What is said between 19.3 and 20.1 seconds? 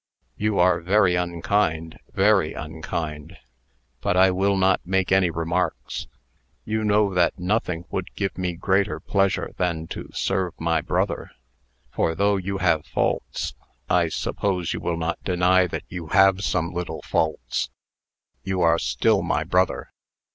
brother."